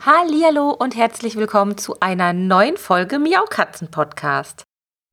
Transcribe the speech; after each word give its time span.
Hallo 0.06 0.72
und 0.72 0.98
herzlich 0.98 1.38
willkommen 1.38 1.78
zu 1.78 1.98
einer 2.02 2.34
neuen 2.34 2.76
Folge 2.76 3.18
Miau 3.18 3.46
Katzen 3.50 3.90
Podcast. 3.90 4.67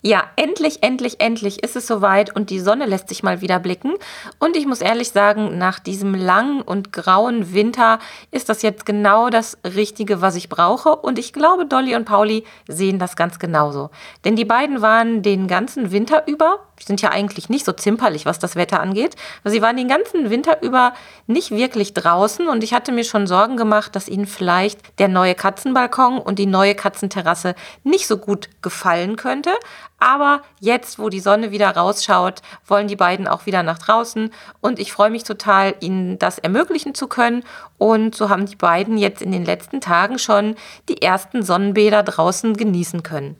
Ja, 0.06 0.24
endlich, 0.36 0.82
endlich, 0.82 1.18
endlich 1.22 1.62
ist 1.62 1.76
es 1.76 1.86
soweit 1.86 2.36
und 2.36 2.50
die 2.50 2.60
Sonne 2.60 2.84
lässt 2.84 3.08
sich 3.08 3.22
mal 3.22 3.40
wieder 3.40 3.58
blicken. 3.58 3.94
Und 4.38 4.54
ich 4.54 4.66
muss 4.66 4.82
ehrlich 4.82 5.08
sagen, 5.12 5.56
nach 5.56 5.78
diesem 5.78 6.14
langen 6.14 6.60
und 6.60 6.92
grauen 6.92 7.54
Winter 7.54 7.98
ist 8.30 8.50
das 8.50 8.60
jetzt 8.60 8.84
genau 8.84 9.30
das 9.30 9.56
Richtige, 9.64 10.20
was 10.20 10.36
ich 10.36 10.50
brauche. 10.50 10.94
Und 10.94 11.18
ich 11.18 11.32
glaube, 11.32 11.64
Dolly 11.64 11.96
und 11.96 12.04
Pauli 12.04 12.44
sehen 12.68 12.98
das 12.98 13.16
ganz 13.16 13.38
genauso. 13.38 13.88
Denn 14.26 14.36
die 14.36 14.44
beiden 14.44 14.82
waren 14.82 15.22
den 15.22 15.48
ganzen 15.48 15.90
Winter 15.90 16.28
über 16.28 16.58
sind 16.82 17.02
ja 17.02 17.10
eigentlich 17.10 17.48
nicht 17.48 17.64
so 17.64 17.72
zimperlich, 17.72 18.26
was 18.26 18.38
das 18.38 18.56
Wetter 18.56 18.80
angeht. 18.80 19.16
Sie 19.44 19.62
waren 19.62 19.76
den 19.76 19.88
ganzen 19.88 20.30
Winter 20.30 20.62
über 20.62 20.94
nicht 21.26 21.50
wirklich 21.50 21.94
draußen 21.94 22.48
und 22.48 22.64
ich 22.64 22.74
hatte 22.74 22.92
mir 22.92 23.04
schon 23.04 23.26
Sorgen 23.26 23.56
gemacht, 23.56 23.94
dass 23.96 24.08
ihnen 24.08 24.26
vielleicht 24.26 24.98
der 24.98 25.08
neue 25.08 25.34
Katzenbalkon 25.34 26.18
und 26.18 26.38
die 26.38 26.46
neue 26.46 26.74
Katzenterrasse 26.74 27.54
nicht 27.84 28.06
so 28.06 28.18
gut 28.18 28.48
gefallen 28.62 29.16
könnte. 29.16 29.50
Aber 29.98 30.42
jetzt, 30.60 30.98
wo 30.98 31.08
die 31.08 31.20
Sonne 31.20 31.50
wieder 31.50 31.70
rausschaut, 31.70 32.42
wollen 32.66 32.88
die 32.88 32.96
beiden 32.96 33.26
auch 33.26 33.46
wieder 33.46 33.62
nach 33.62 33.78
draußen 33.78 34.30
und 34.60 34.78
ich 34.78 34.92
freue 34.92 35.10
mich 35.10 35.24
total, 35.24 35.74
ihnen 35.80 36.18
das 36.18 36.38
ermöglichen 36.38 36.94
zu 36.94 37.08
können. 37.08 37.42
Und 37.78 38.14
so 38.14 38.28
haben 38.28 38.46
die 38.46 38.56
beiden 38.56 38.98
jetzt 38.98 39.22
in 39.22 39.32
den 39.32 39.44
letzten 39.44 39.80
Tagen 39.80 40.18
schon 40.18 40.56
die 40.88 41.00
ersten 41.00 41.42
Sonnenbäder 41.42 42.02
draußen 42.02 42.56
genießen 42.56 43.02
können. 43.02 43.36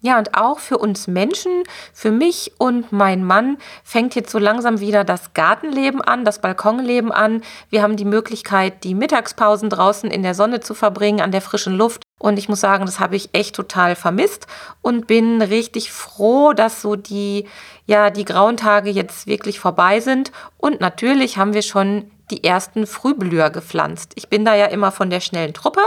Ja, 0.00 0.16
und 0.16 0.34
auch 0.34 0.60
für 0.60 0.78
uns 0.78 1.08
Menschen, 1.08 1.64
für 1.92 2.12
mich 2.12 2.52
und 2.58 2.92
mein 2.92 3.24
Mann 3.24 3.58
fängt 3.82 4.14
jetzt 4.14 4.30
so 4.30 4.38
langsam 4.38 4.78
wieder 4.78 5.02
das 5.02 5.34
Gartenleben 5.34 6.00
an, 6.00 6.24
das 6.24 6.40
Balkonleben 6.40 7.10
an. 7.10 7.42
Wir 7.68 7.82
haben 7.82 7.96
die 7.96 8.04
Möglichkeit, 8.04 8.84
die 8.84 8.94
Mittagspausen 8.94 9.70
draußen 9.70 10.08
in 10.08 10.22
der 10.22 10.34
Sonne 10.34 10.60
zu 10.60 10.74
verbringen, 10.74 11.20
an 11.20 11.32
der 11.32 11.42
frischen 11.42 11.76
Luft. 11.76 12.02
Und 12.18 12.38
ich 12.38 12.48
muss 12.48 12.60
sagen, 12.60 12.84
das 12.84 13.00
habe 13.00 13.16
ich 13.16 13.30
echt 13.32 13.54
total 13.54 13.94
vermisst 13.94 14.46
und 14.82 15.06
bin 15.06 15.40
richtig 15.40 15.92
froh, 15.92 16.52
dass 16.52 16.82
so 16.82 16.96
die, 16.96 17.46
ja, 17.86 18.10
die 18.10 18.24
grauen 18.24 18.56
Tage 18.56 18.90
jetzt 18.90 19.26
wirklich 19.26 19.60
vorbei 19.60 20.00
sind. 20.00 20.32
Und 20.56 20.80
natürlich 20.80 21.38
haben 21.38 21.54
wir 21.54 21.62
schon 21.62 22.10
die 22.30 22.44
ersten 22.44 22.86
Frühblüher 22.86 23.50
gepflanzt. 23.50 24.12
Ich 24.16 24.28
bin 24.28 24.44
da 24.44 24.54
ja 24.54 24.66
immer 24.66 24.92
von 24.92 25.10
der 25.10 25.20
schnellen 25.20 25.54
Truppe. 25.54 25.80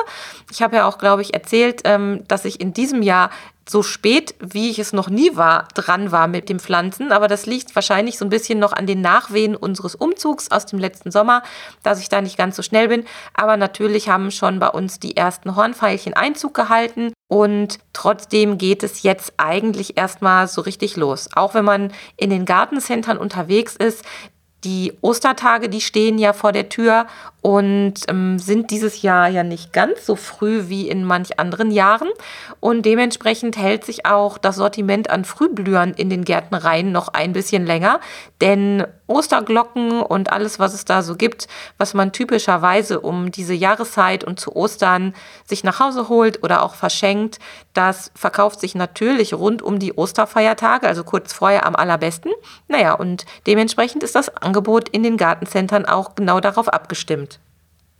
Ich 0.52 0.62
habe 0.62 0.78
ja 0.78 0.88
auch, 0.88 0.98
glaube 0.98 1.22
ich, 1.22 1.34
erzählt, 1.34 1.82
ähm, 1.86 2.24
dass 2.28 2.46
ich 2.46 2.60
in 2.60 2.74
diesem 2.74 3.02
Jahr 3.02 3.30
so 3.70 3.84
spät, 3.84 4.36
wie 4.40 4.70
ich 4.70 4.80
es 4.80 4.92
noch 4.92 5.10
nie 5.10 5.36
war, 5.36 5.68
dran 5.74 6.12
war 6.12 6.28
mit 6.28 6.50
dem 6.50 6.60
Pflanzen. 6.60 7.12
Aber 7.12 7.28
das 7.28 7.46
liegt 7.46 7.74
wahrscheinlich 7.76 8.18
so 8.18 8.26
ein 8.26 8.30
bisschen 8.30 8.60
noch 8.60 8.74
an 8.74 8.88
den 8.88 9.02
Nachwehen 9.02 9.56
unseres 9.56 9.96
Umzugs 9.96 10.52
aus 10.52 10.66
dem 10.66 10.80
letzten 10.80 11.12
Sommer, 11.12 11.44
dass 11.84 12.02
ich 12.02 12.10
da 12.10 12.22
nicht 12.22 12.38
ganz 12.38 12.56
so 12.56 12.64
schnell 12.64 12.90
bin. 12.90 13.06
Aber 13.34 13.58
natürlich 13.58 14.10
haben 14.10 14.32
schon 14.32 14.60
bei 14.60 14.68
uns 14.68 15.00
die 15.00 15.16
ersten 15.16 15.56
Hornfeilchen 15.56 16.14
Einzug 16.14 16.54
gehalten. 16.54 17.14
Und 17.28 17.80
trotzdem 17.94 18.58
geht 18.58 18.84
es 18.84 19.04
jetzt 19.04 19.34
eigentlich 19.38 19.98
erstmal 19.98 20.48
so 20.48 20.62
richtig 20.62 20.98
los. 20.98 21.30
Auch 21.34 21.54
wenn 21.54 21.66
man 21.66 21.94
in 22.18 22.30
den 22.30 22.46
Gartencentern 22.46 23.18
unterwegs 23.18 23.76
ist, 23.76 24.04
die 24.64 24.94
Ostertage, 25.02 25.70
die 25.70 25.82
stehen 25.82 26.18
ja 26.18 26.34
vor 26.34 26.52
der 26.52 26.70
Tür 26.70 27.08
und 27.42 27.94
ähm, 28.08 28.38
sind 28.38 28.70
dieses 28.70 29.02
Jahr 29.02 29.28
ja 29.28 29.44
nicht 29.44 29.74
ganz 29.74 30.06
so 30.06 30.16
früh 30.16 30.66
wie 30.68 30.88
in 30.88 31.04
manch 31.04 31.40
anderen 31.40 31.72
Jahren. 31.72 32.10
Und 32.60 32.86
dementsprechend 32.86 33.58
hält 33.58 33.84
sich 33.84 34.06
auch 34.06 34.38
das 34.38 34.58
Sortiment 34.58 35.10
an 35.10 35.26
Frühblühern 35.26 35.94
in 35.94 36.12
den 36.12 36.24
Gärtnereien 36.24 36.92
noch 36.92 37.08
ein 37.10 37.34
bisschen 37.34 37.66
länger. 37.66 38.00
Denn 38.42 38.86
Osterglocken 39.08 40.02
und 40.02 40.32
alles, 40.32 40.60
was 40.60 40.74
es 40.74 40.86
da 40.86 41.02
so 41.02 41.16
gibt, 41.16 41.48
was 41.80 41.96
man 41.96 42.12
typischerweise 42.12 43.00
um 43.02 43.32
diese 43.32 43.56
Jahreszeit 43.56 44.24
und 44.24 44.40
zu 44.40 44.56
Ostern 44.56 45.14
sich 45.46 45.64
nach 45.64 45.80
Hause 45.80 46.10
holt 46.10 46.44
oder 46.44 46.64
auch 46.64 46.76
verschenkt, 46.76 47.40
das 47.74 48.12
verkauft 48.16 48.60
sich 48.60 48.76
natürlich 48.76 49.34
rund 49.34 49.62
um 49.62 49.80
die 49.80 49.94
Osterfeiertage, 49.94 50.88
also 50.88 51.04
kurz 51.04 51.34
vorher 51.34 51.66
am 51.66 51.76
allerbesten. 51.76 52.32
Naja, 52.68 52.94
und 52.94 53.26
dementsprechend 53.48 54.04
ist 54.04 54.16
das 54.16 54.30
Angebot 54.52 54.90
in 54.90 55.02
den 55.02 55.16
Gartencentern 55.16 55.86
auch 55.86 56.16
genau 56.16 56.42
darauf 56.42 56.68
abgestimmt. 56.68 57.40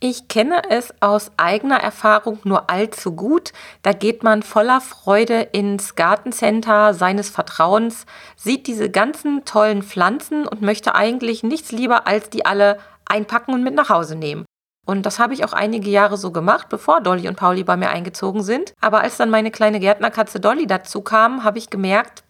Ich 0.00 0.28
kenne 0.28 0.60
es 0.68 0.92
aus 1.00 1.30
eigener 1.38 1.78
Erfahrung 1.78 2.40
nur 2.44 2.68
allzu 2.68 3.12
gut. 3.12 3.52
Da 3.80 3.92
geht 3.92 4.22
man 4.22 4.42
voller 4.42 4.82
Freude 4.82 5.40
ins 5.40 5.94
Gartencenter 5.94 6.92
seines 6.92 7.30
Vertrauens, 7.30 8.04
sieht 8.36 8.66
diese 8.66 8.90
ganzen 8.90 9.46
tollen 9.46 9.82
Pflanzen 9.82 10.46
und 10.46 10.60
möchte 10.60 10.94
eigentlich 10.94 11.42
nichts 11.42 11.72
lieber 11.72 12.06
als 12.06 12.28
die 12.28 12.44
alle 12.44 12.78
einpacken 13.06 13.54
und 13.54 13.62
mit 13.62 13.74
nach 13.74 13.88
Hause 13.88 14.14
nehmen. 14.14 14.44
Und 14.84 15.06
das 15.06 15.18
habe 15.18 15.32
ich 15.32 15.44
auch 15.44 15.54
einige 15.54 15.88
Jahre 15.88 16.18
so 16.18 16.32
gemacht, 16.32 16.68
bevor 16.68 17.00
Dolly 17.00 17.28
und 17.28 17.36
Pauli 17.36 17.64
bei 17.64 17.78
mir 17.78 17.88
eingezogen 17.88 18.42
sind. 18.42 18.74
Aber 18.82 19.00
als 19.00 19.16
dann 19.16 19.30
meine 19.30 19.52
kleine 19.52 19.80
Gärtnerkatze 19.80 20.38
Dolly 20.38 20.66
dazu 20.66 21.00
kam, 21.00 21.44
habe 21.44 21.56
ich 21.58 21.70
gemerkt, 21.70 22.24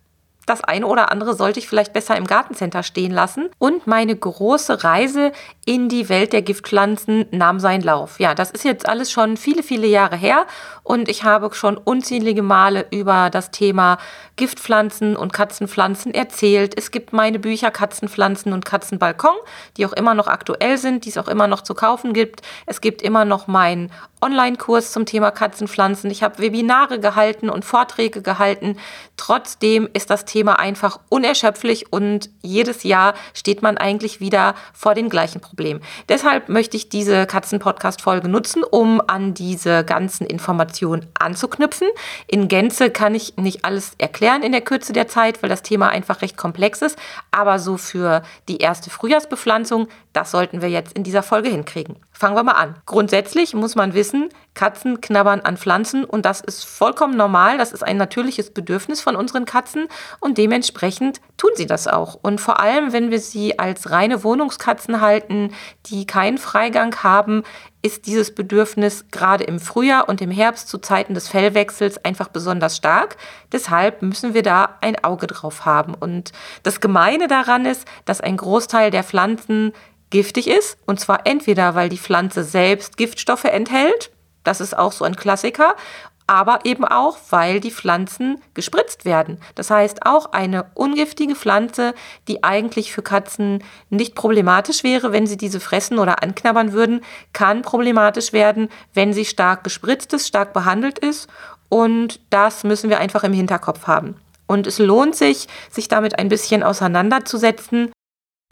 das 0.46 0.64
eine 0.64 0.86
oder 0.86 1.10
andere 1.12 1.34
sollte 1.34 1.60
ich 1.60 1.68
vielleicht 1.68 1.92
besser 1.92 2.16
im 2.16 2.26
Gartencenter 2.26 2.82
stehen 2.82 3.12
lassen. 3.12 3.50
Und 3.58 3.86
meine 3.86 4.14
große 4.16 4.82
Reise 4.84 5.32
in 5.64 5.88
die 5.88 6.08
Welt 6.08 6.32
der 6.32 6.42
Giftpflanzen 6.42 7.26
nahm 7.30 7.60
seinen 7.60 7.82
Lauf. 7.82 8.18
Ja, 8.18 8.34
das 8.34 8.50
ist 8.50 8.64
jetzt 8.64 8.88
alles 8.88 9.12
schon 9.12 9.36
viele, 9.36 9.62
viele 9.62 9.86
Jahre 9.86 10.16
her 10.16 10.46
und 10.82 11.08
ich 11.08 11.24
habe 11.24 11.54
schon 11.54 11.76
unzählige 11.76 12.42
Male 12.42 12.86
über 12.90 13.30
das 13.30 13.50
Thema 13.50 13.98
Giftpflanzen 14.36 15.16
und 15.16 15.32
Katzenpflanzen 15.32 16.12
erzählt. 16.12 16.74
Es 16.76 16.90
gibt 16.90 17.12
meine 17.12 17.38
Bücher 17.38 17.70
Katzenpflanzen 17.70 18.52
und 18.52 18.64
Katzenbalkon, 18.64 19.36
die 19.76 19.86
auch 19.86 19.92
immer 19.92 20.14
noch 20.14 20.26
aktuell 20.26 20.78
sind, 20.78 21.04
die 21.04 21.10
es 21.10 21.18
auch 21.18 21.28
immer 21.28 21.46
noch 21.46 21.60
zu 21.60 21.74
kaufen 21.74 22.12
gibt. 22.12 22.42
Es 22.66 22.80
gibt 22.80 23.02
immer 23.02 23.24
noch 23.24 23.46
meinen 23.46 23.92
Online-Kurs 24.22 24.92
zum 24.92 25.04
Thema 25.04 25.30
Katzenpflanzen. 25.30 26.10
Ich 26.10 26.22
habe 26.22 26.38
Webinare 26.38 27.00
gehalten 27.00 27.50
und 27.50 27.64
Vorträge 27.64 28.22
gehalten. 28.22 28.78
Trotzdem 29.16 29.88
ist 29.92 30.10
das 30.10 30.24
Thema 30.24 30.58
einfach 30.58 31.00
unerschöpflich 31.08 31.92
und 31.92 32.30
jedes 32.42 32.84
Jahr 32.84 33.14
steht 33.34 33.62
man 33.62 33.76
eigentlich 33.76 34.20
wieder 34.20 34.54
vor 34.72 34.94
den 34.94 35.08
gleichen 35.08 35.40
Problemen. 35.40 35.80
Deshalb 36.08 36.48
möchte 36.48 36.76
ich 36.76 36.88
diese 36.88 37.26
Katzen-Podcast-Folge 37.26 38.28
nutzen, 38.28 38.62
um 38.62 39.02
an 39.06 39.34
diese 39.34 39.84
ganzen 39.84 40.26
Informationen 40.26 41.08
anzuknüpfen. 41.18 41.88
In 42.26 42.48
Gänze 42.48 42.90
kann 42.90 43.14
ich 43.14 43.36
nicht 43.36 43.64
alles 43.64 43.92
erklären 43.98 44.42
in 44.42 44.52
der 44.52 44.60
Kürze 44.60 44.92
der 44.92 45.08
Zeit, 45.08 45.42
weil 45.42 45.50
das 45.50 45.62
Thema 45.62 45.88
einfach 45.88 46.22
recht 46.22 46.36
komplex 46.36 46.82
ist. 46.82 46.98
Aber 47.30 47.58
so 47.58 47.76
für 47.76 48.22
die 48.48 48.58
erste 48.58 48.90
Frühjahrsbepflanzung, 48.90 49.88
das 50.12 50.30
sollten 50.30 50.60
wir 50.60 50.68
jetzt 50.68 50.92
in 50.92 51.04
dieser 51.04 51.22
Folge 51.22 51.48
hinkriegen. 51.48 51.96
Fangen 52.10 52.36
wir 52.36 52.42
mal 52.42 52.52
an. 52.52 52.76
Grundsätzlich 52.86 53.54
muss 53.54 53.74
man 53.74 53.94
wissen, 53.94 54.28
Katzen 54.54 55.00
knabbern 55.00 55.40
an 55.40 55.56
Pflanzen 55.56 56.04
und 56.04 56.26
das 56.26 56.40
ist 56.40 56.64
vollkommen 56.64 57.16
normal. 57.16 57.58
Das 57.58 57.72
ist 57.72 57.82
ein 57.82 57.96
natürliches 57.96 58.50
Bedürfnis 58.50 59.00
von 59.00 59.16
unseren 59.16 59.46
Katzen 59.46 59.88
und 60.20 60.38
dementsprechend 60.38 61.20
tun 61.38 61.50
sie 61.56 61.66
das 61.66 61.88
auch. 61.88 62.18
Und 62.20 62.40
vor 62.40 62.60
allem, 62.60 62.92
wenn 62.92 63.10
wir 63.10 63.18
sie 63.18 63.58
als 63.58 63.90
reine 63.90 64.22
Wohnungskatzen 64.22 65.00
halten, 65.00 65.54
die 65.86 66.06
keinen 66.06 66.38
Freigang 66.38 66.94
haben, 67.02 67.42
ist 67.82 68.06
dieses 68.06 68.32
Bedürfnis 68.34 69.06
gerade 69.10 69.42
im 69.44 69.58
Frühjahr 69.58 70.08
und 70.08 70.20
im 70.20 70.30
Herbst 70.30 70.68
zu 70.68 70.78
Zeiten 70.78 71.14
des 71.14 71.28
Fellwechsels 71.28 72.04
einfach 72.04 72.28
besonders 72.28 72.76
stark. 72.76 73.16
Deshalb 73.50 74.02
müssen 74.02 74.34
wir 74.34 74.42
da 74.42 74.78
ein 74.80 75.02
Auge 75.02 75.26
drauf 75.26 75.66
haben. 75.66 75.94
Und 75.94 76.30
das 76.62 76.80
Gemeine 76.80 77.26
daran 77.26 77.66
ist, 77.66 77.86
dass 78.04 78.20
ein 78.20 78.36
Großteil 78.36 78.92
der 78.92 79.02
Pflanzen 79.02 79.72
giftig 80.12 80.46
ist. 80.46 80.78
Und 80.86 81.00
zwar 81.00 81.26
entweder, 81.26 81.74
weil 81.74 81.88
die 81.88 81.98
Pflanze 81.98 82.44
selbst 82.44 82.96
Giftstoffe 82.96 83.44
enthält. 83.44 84.12
Das 84.44 84.60
ist 84.60 84.76
auch 84.76 84.92
so 84.92 85.04
ein 85.04 85.16
Klassiker 85.16 85.74
aber 86.26 86.64
eben 86.64 86.84
auch, 86.84 87.18
weil 87.30 87.60
die 87.60 87.70
Pflanzen 87.70 88.40
gespritzt 88.54 89.04
werden. 89.04 89.38
Das 89.54 89.70
heißt, 89.70 90.06
auch 90.06 90.32
eine 90.32 90.64
ungiftige 90.74 91.34
Pflanze, 91.34 91.94
die 92.28 92.42
eigentlich 92.42 92.92
für 92.92 93.02
Katzen 93.02 93.62
nicht 93.90 94.14
problematisch 94.14 94.84
wäre, 94.84 95.12
wenn 95.12 95.26
sie 95.26 95.36
diese 95.36 95.60
fressen 95.60 95.98
oder 95.98 96.22
anknabbern 96.22 96.72
würden, 96.72 97.02
kann 97.32 97.62
problematisch 97.62 98.32
werden, 98.32 98.68
wenn 98.94 99.12
sie 99.12 99.24
stark 99.24 99.64
gespritzt 99.64 100.12
ist, 100.12 100.28
stark 100.28 100.52
behandelt 100.52 100.98
ist. 100.98 101.28
Und 101.68 102.20
das 102.30 102.64
müssen 102.64 102.90
wir 102.90 102.98
einfach 102.98 103.24
im 103.24 103.32
Hinterkopf 103.32 103.86
haben. 103.86 104.16
Und 104.46 104.66
es 104.66 104.78
lohnt 104.78 105.16
sich, 105.16 105.48
sich 105.70 105.88
damit 105.88 106.18
ein 106.18 106.28
bisschen 106.28 106.62
auseinanderzusetzen, 106.62 107.92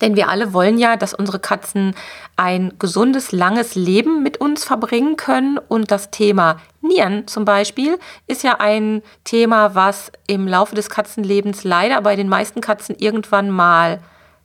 denn 0.01 0.17
wir 0.17 0.29
alle 0.29 0.53
wollen 0.53 0.79
ja, 0.79 0.97
dass 0.97 1.15
unsere 1.15 1.39
Katzen 1.39 1.95
ein 2.37 2.73
gesundes, 2.79 3.33
langes 3.33 3.75
Leben 3.75 4.23
mit 4.23 4.39
uns 4.39 4.65
verbringen 4.65 5.17
können. 5.17 5.59
Und 5.59 5.91
das 5.91 6.11
Thema 6.11 6.57
Nieren 6.81 7.27
zum 7.27 7.45
Beispiel 7.45 7.99
ist 8.27 8.43
ja 8.43 8.57
ein 8.61 9.03
Thema, 9.25 9.75
was 9.75 10.11
im 10.27 10.49
Laufe 10.49 10.75
des 10.75 10.91
Katzenlebens 10.91 11.65
leider 11.65 12.01
bei 12.01 12.17
den 12.17 12.29
meisten 12.29 12.61
Katzen 12.61 12.97
irgendwann 12.99 13.51
mal 13.51 14.01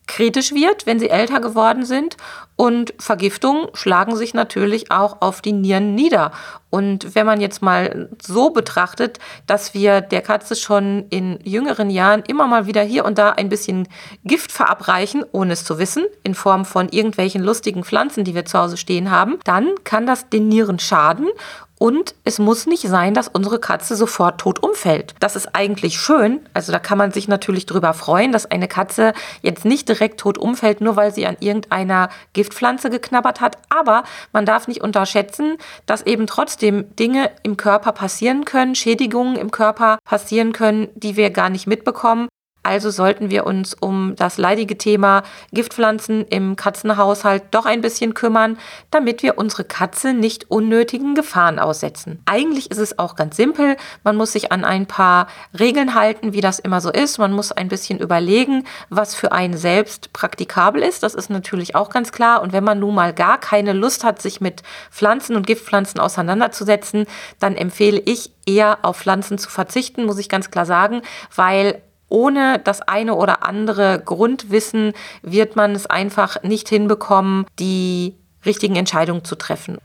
kritisch 0.07 0.54
wird, 0.54 0.86
wenn 0.86 1.00
sie 1.00 1.10
älter 1.10 1.40
geworden 1.40 1.86
sind. 1.86 2.18
Und 2.57 2.94
Vergiftungen 3.00 3.68
schlagen 3.74 4.16
sich 4.16 4.34
natürlich 4.34 4.90
auch 4.90 5.22
auf 5.22 5.42
die 5.42 5.52
Nieren 5.52 5.94
nieder. 5.94 6.31
Und 6.69 7.13
wenn 7.16 7.25
man 7.25 7.42
jetzt 7.42 7.62
mal 7.62 8.10
so 8.22 8.50
betrachtet, 8.50 9.19
dass 9.46 9.74
wir 9.74 10.00
der 10.02 10.22
Katze 10.22 10.56
schon 10.56 11.06
in 11.10 11.40
jüngeren 11.44 11.90
Jahren 11.90 12.24
immer 12.28 12.48
mal 12.48 12.66
wieder 12.66 12.81
hier 12.81 13.04
und 13.04 13.18
da 13.18 13.31
ein 13.31 13.50
bisschen 13.50 13.88
Gift 14.24 14.54
verabreichen, 14.54 15.25
ohne 15.31 15.54
es 15.54 15.66
zu 15.66 15.80
wissen, 15.80 16.06
in 16.24 16.34
Form 16.34 16.63
von 16.63 16.90
irgendwelchen 16.90 17.44
lustigen 17.44 17.84
Pflanzen, 17.84 18.24
die 18.24 18.36
wir 18.36 18.46
zu 18.46 18.58
Hause 18.58 18.78
stehen 18.78 19.12
haben, 19.12 19.38
dann 19.44 19.69
kann 19.84 20.06
das 20.06 20.30
den 20.30 20.48
Nieren 20.48 20.80
schaden 20.80 21.28
und 21.77 22.16
es 22.24 22.39
muss 22.39 22.68
nicht 22.68 22.88
sein, 22.88 23.13
dass 23.13 23.27
unsere 23.27 23.60
Katze 23.60 23.95
sofort 23.95 24.39
tot 24.39 24.63
umfällt. 24.63 25.13
Das 25.19 25.36
ist 25.36 25.56
eigentlich 25.56 25.98
schön. 25.98 26.42
Also 26.54 26.72
da 26.72 26.80
kann 26.80 26.98
man 26.98 27.12
sich 27.12 27.27
natürlich 27.27 27.66
drüber 27.66 27.94
freuen, 27.94 28.31
dass 28.31 28.50
eine 28.50 28.68
Katze 28.68 29.13
jetzt 29.42 29.66
nicht 29.66 29.89
direkt 29.89 30.19
tot 30.19 30.38
umfällt, 30.38 30.81
nur 30.81 30.95
weil 30.95 31.13
sie 31.13 31.25
an 31.27 31.38
irgendeiner 31.39 32.10
Giftpflanze 32.33 32.89
geknabbert 32.89 33.42
hat. 33.42 33.57
Aber 33.69 34.04
man 34.31 34.45
darf 34.45 34.68
nicht 34.68 34.81
unterschätzen, 34.81 35.57
dass 35.86 36.01
eben 36.01 36.27
trotzdem 36.27 36.95
Dinge 36.95 37.31
im 37.44 37.57
Körper 37.57 37.92
passieren 37.92 38.45
können, 38.45 38.75
Schädigungen 38.75 39.36
im 39.36 39.51
Körper 39.51 39.98
passieren 40.06 40.54
können, 40.54 40.88
die 40.95 41.18
wir 41.18 41.30
gar 41.30 41.50
nicht 41.50 41.68
mitbekommen. 41.68 42.27
Also 42.65 42.89
sollten 42.89 43.29
wir 43.29 43.45
uns 43.45 43.75
um 43.75 44.15
das 44.15 44.39
leidige 44.39 44.75
Thema 44.75 45.21
Giftpflanzen 45.53 46.25
im 46.25 46.56
Katzenhaushalt 46.56 47.44
doch 47.51 47.67
ein 47.67 47.81
bisschen 47.81 48.15
kümmern, 48.15 48.57
damit 48.89 49.21
wir 49.21 49.38
unsere 49.38 49.63
Katze 49.63 50.13
nicht 50.13 50.50
unnötigen 50.50 51.13
Gefahren 51.13 51.59
aussetzen. 51.59 52.23
Eigentlich 52.25 52.71
ist 52.71 52.79
es 52.79 52.97
auch 52.97 53.15
ganz 53.15 53.38
simpel. 53.38 53.77
Man 54.03 54.15
muss 54.15 54.31
sich 54.31 54.51
an 54.51 54.65
ein 54.65 54.88
paar 54.88 55.27
Regeln 55.57 55.94
halten, 55.94 56.33
wie 56.33 56.41
das 56.41 56.57
immer 56.57 56.81
so 56.81 56.91
ist. 56.91 57.19
Man 57.19 57.33
muss 57.33 57.51
ein 57.51 57.67
bisschen 57.67 58.00
überlegen, 58.00 58.63
was 58.89 59.13
für 59.13 59.31
einen 59.31 59.57
selbst 59.57 60.12
praktikabel 60.12 60.81
ist. 60.81 61.03
Das 61.03 61.13
ist 61.13 61.29
natürlich 61.29 61.75
auch 61.75 61.91
ganz 61.91 62.12
klar. 62.12 62.41
Und 62.41 62.51
wenn 62.51 62.63
man 62.63 62.79
nun 62.79 62.95
mal 62.95 63.13
gar 63.13 63.39
keine 63.39 63.73
Lust 63.73 64.03
hat, 64.03 64.23
sich 64.23 64.41
mit 64.41 64.63
Pflanzen 64.89 65.35
und 65.35 65.45
Giftpflanzen 65.45 66.00
auseinanderzusetzen, 66.00 67.06
dann 67.39 67.56
empfehle 67.56 68.01
ich 68.03 68.31
eher 68.47 68.79
auf 68.81 68.97
Pflanzen 68.97 69.38
zu 69.38 69.51
verzichten, 69.51 70.06
muss 70.06 70.17
ich 70.17 70.29
ganz 70.29 70.50
klar 70.50 70.65
sagen, 70.65 71.03
weil 71.35 71.81
ohne 72.10 72.60
das 72.60 72.81
eine 72.81 73.16
oder 73.16 73.44
andere 73.44 74.02
Grundwissen 74.04 74.94
wird 75.22 75.56
man 75.56 75.74
es 75.74 75.86
einfach 75.86 76.44
nicht 76.44 76.69
hinbekommen, 76.69 77.46
die 77.60 78.16
richtigen 78.46 78.75
Entscheidungen 78.75 79.24
zu 79.25 79.36
treffen. 79.36 79.78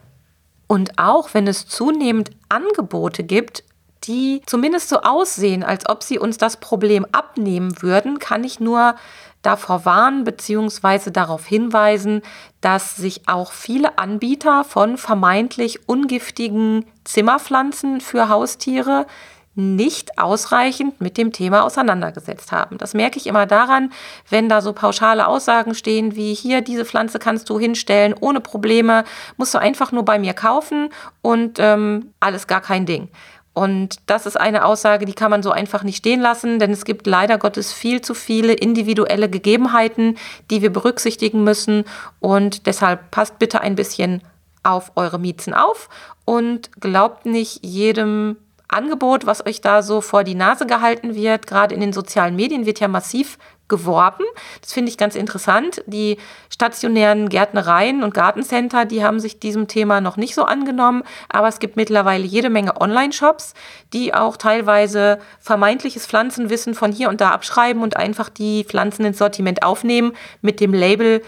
Und 0.66 0.98
auch 0.98 1.30
wenn 1.32 1.46
es 1.46 1.66
zunehmend 1.66 2.30
Angebote 2.48 3.24
gibt, 3.24 3.64
die 4.04 4.42
zumindest 4.46 4.88
so 4.88 5.00
aussehen, 5.00 5.62
als 5.62 5.88
ob 5.88 6.02
sie 6.02 6.18
uns 6.18 6.38
das 6.38 6.58
Problem 6.58 7.06
abnehmen 7.12 7.82
würden, 7.82 8.18
kann 8.18 8.44
ich 8.44 8.60
nur 8.60 8.94
davor 9.42 9.84
warnen 9.84 10.24
bzw. 10.24 11.10
darauf 11.10 11.46
hinweisen, 11.46 12.22
dass 12.60 12.96
sich 12.96 13.28
auch 13.28 13.52
viele 13.52 13.98
Anbieter 13.98 14.64
von 14.64 14.96
vermeintlich 14.96 15.88
ungiftigen 15.88 16.84
Zimmerpflanzen 17.04 18.00
für 18.00 18.28
Haustiere 18.28 19.06
nicht 19.54 20.18
ausreichend 20.18 21.00
mit 21.00 21.18
dem 21.18 21.32
Thema 21.32 21.64
auseinandergesetzt 21.64 22.52
haben. 22.52 22.78
Das 22.78 22.94
merke 22.94 23.18
ich 23.18 23.26
immer 23.26 23.46
daran, 23.46 23.92
wenn 24.28 24.48
da 24.48 24.60
so 24.60 24.72
pauschale 24.72 25.26
Aussagen 25.26 25.74
stehen 25.74 26.14
wie 26.14 26.34
hier, 26.34 26.60
diese 26.60 26.84
Pflanze 26.84 27.18
kannst 27.18 27.50
du 27.50 27.58
hinstellen 27.58 28.14
ohne 28.20 28.40
Probleme, 28.40 29.04
musst 29.36 29.54
du 29.54 29.58
einfach 29.58 29.90
nur 29.90 30.04
bei 30.04 30.18
mir 30.18 30.34
kaufen 30.34 30.90
und 31.20 31.58
ähm, 31.58 32.12
alles 32.20 32.46
gar 32.46 32.60
kein 32.60 32.86
Ding. 32.86 33.08
Und 33.52 33.96
das 34.06 34.26
ist 34.26 34.38
eine 34.38 34.64
Aussage, 34.64 35.04
die 35.04 35.12
kann 35.12 35.30
man 35.30 35.42
so 35.42 35.50
einfach 35.50 35.82
nicht 35.82 35.96
stehen 35.96 36.20
lassen, 36.20 36.60
denn 36.60 36.70
es 36.70 36.84
gibt 36.84 37.06
leider 37.06 37.36
Gottes 37.36 37.72
viel 37.72 38.00
zu 38.00 38.14
viele 38.14 38.52
individuelle 38.52 39.28
Gegebenheiten, 39.28 40.16
die 40.50 40.62
wir 40.62 40.72
berücksichtigen 40.72 41.42
müssen. 41.42 41.84
Und 42.20 42.66
deshalb 42.66 43.10
passt 43.10 43.40
bitte 43.40 43.60
ein 43.60 43.74
bisschen 43.74 44.22
auf 44.62 44.92
eure 44.94 45.18
Miezen 45.18 45.52
auf 45.54 45.88
und 46.24 46.70
glaubt 46.80 47.26
nicht 47.26 47.64
jedem 47.64 48.36
Angebot, 48.72 49.26
was 49.26 49.44
euch 49.44 49.60
da 49.60 49.82
so 49.82 50.00
vor 50.00 50.24
die 50.24 50.34
Nase 50.34 50.66
gehalten 50.66 51.14
wird. 51.14 51.46
Gerade 51.46 51.74
in 51.74 51.80
den 51.80 51.92
sozialen 51.92 52.36
Medien 52.36 52.66
wird 52.66 52.80
ja 52.80 52.88
massiv 52.88 53.38
geworben. 53.70 54.24
Das 54.60 54.74
finde 54.74 54.90
ich 54.90 54.98
ganz 54.98 55.14
interessant. 55.14 55.82
Die 55.86 56.18
stationären 56.52 57.30
Gärtnereien 57.30 58.02
und 58.02 58.12
Gartencenter, 58.12 58.84
die 58.84 59.02
haben 59.02 59.20
sich 59.20 59.38
diesem 59.38 59.68
Thema 59.68 60.02
noch 60.02 60.18
nicht 60.18 60.34
so 60.34 60.42
angenommen, 60.42 61.04
aber 61.30 61.48
es 61.48 61.58
gibt 61.58 61.76
mittlerweile 61.76 62.24
jede 62.24 62.50
Menge 62.50 62.78
Online-Shops, 62.78 63.54
die 63.94 64.12
auch 64.12 64.36
teilweise 64.36 65.20
vermeintliches 65.38 66.06
Pflanzenwissen 66.06 66.74
von 66.74 66.92
hier 66.92 67.08
und 67.08 67.22
da 67.22 67.30
abschreiben 67.30 67.82
und 67.82 67.96
einfach 67.96 68.28
die 68.28 68.64
Pflanzen 68.64 69.06
ins 69.06 69.18
Sortiment 69.18 69.62
aufnehmen 69.62 70.12
mit 70.42 70.60
dem 70.60 70.74
Label 70.74 71.22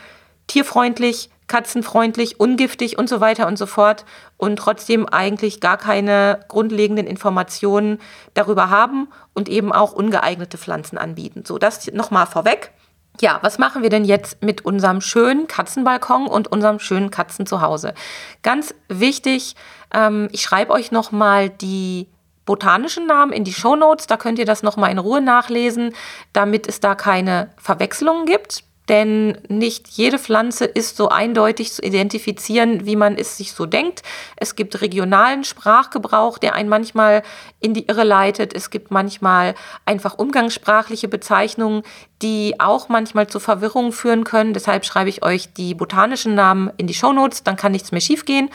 tierfreundlich, 0.48 1.30
katzenfreundlich, 1.52 2.40
ungiftig 2.40 2.96
und 2.96 3.10
so 3.10 3.20
weiter 3.20 3.46
und 3.46 3.58
so 3.58 3.66
fort 3.66 4.06
und 4.38 4.56
trotzdem 4.56 5.06
eigentlich 5.06 5.60
gar 5.60 5.76
keine 5.76 6.40
grundlegenden 6.48 7.06
Informationen 7.06 7.98
darüber 8.32 8.70
haben 8.70 9.08
und 9.34 9.50
eben 9.50 9.70
auch 9.70 9.92
ungeeignete 9.92 10.56
Pflanzen 10.56 10.96
anbieten. 10.96 11.44
So, 11.46 11.58
das 11.58 11.92
nochmal 11.92 12.26
vorweg. 12.26 12.72
Ja, 13.20 13.38
was 13.42 13.58
machen 13.58 13.82
wir 13.82 13.90
denn 13.90 14.06
jetzt 14.06 14.42
mit 14.42 14.64
unserem 14.64 15.02
schönen 15.02 15.46
Katzenbalkon 15.46 16.26
und 16.26 16.50
unserem 16.50 16.78
schönen 16.78 17.10
Katzenzuhause? 17.10 17.92
Ganz 18.42 18.74
wichtig, 18.88 19.54
ähm, 19.92 20.30
ich 20.32 20.40
schreibe 20.40 20.72
euch 20.72 20.90
nochmal 20.90 21.50
die 21.50 22.08
botanischen 22.46 23.06
Namen 23.06 23.30
in 23.30 23.44
die 23.44 23.52
Show 23.52 23.76
Notes. 23.76 24.06
Da 24.06 24.16
könnt 24.16 24.38
ihr 24.38 24.46
das 24.46 24.62
nochmal 24.62 24.90
in 24.90 24.98
Ruhe 24.98 25.20
nachlesen, 25.20 25.94
damit 26.32 26.66
es 26.66 26.80
da 26.80 26.94
keine 26.94 27.50
Verwechslungen 27.58 28.24
gibt 28.24 28.64
denn 28.88 29.38
nicht 29.48 29.88
jede 29.88 30.18
Pflanze 30.18 30.64
ist 30.64 30.96
so 30.96 31.08
eindeutig 31.08 31.72
zu 31.72 31.82
identifizieren, 31.82 32.84
wie 32.84 32.96
man 32.96 33.16
es 33.16 33.36
sich 33.36 33.52
so 33.52 33.64
denkt. 33.64 34.02
Es 34.36 34.56
gibt 34.56 34.80
regionalen 34.80 35.44
Sprachgebrauch, 35.44 36.38
der 36.38 36.54
einen 36.54 36.68
manchmal 36.68 37.22
in 37.60 37.74
die 37.74 37.86
Irre 37.86 38.02
leitet. 38.02 38.52
Es 38.54 38.70
gibt 38.70 38.90
manchmal 38.90 39.54
einfach 39.86 40.18
umgangssprachliche 40.18 41.06
Bezeichnungen, 41.06 41.82
die 42.22 42.54
auch 42.58 42.88
manchmal 42.88 43.28
zu 43.28 43.38
Verwirrung 43.38 43.92
führen 43.92 44.24
können. 44.24 44.52
Deshalb 44.52 44.84
schreibe 44.84 45.10
ich 45.10 45.24
euch 45.24 45.52
die 45.52 45.74
botanischen 45.74 46.34
Namen 46.34 46.70
in 46.76 46.86
die 46.86 46.94
Shownotes, 46.94 47.44
dann 47.44 47.56
kann 47.56 47.72
nichts 47.72 47.92
mehr 47.92 48.00
schiefgehen 48.00 48.50